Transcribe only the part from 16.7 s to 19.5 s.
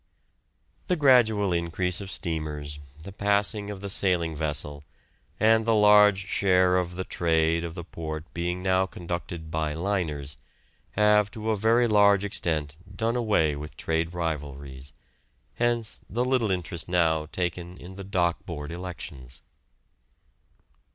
now taken in the Dock Board elections.